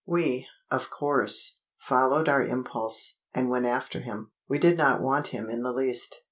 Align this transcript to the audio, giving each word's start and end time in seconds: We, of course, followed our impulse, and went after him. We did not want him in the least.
We, 0.07 0.47
of 0.71 0.89
course, 0.89 1.59
followed 1.77 2.27
our 2.27 2.41
impulse, 2.43 3.19
and 3.35 3.49
went 3.51 3.67
after 3.67 3.99
him. 3.99 4.31
We 4.49 4.57
did 4.57 4.75
not 4.75 4.99
want 5.03 5.27
him 5.27 5.47
in 5.47 5.61
the 5.61 5.71
least. 5.71 6.19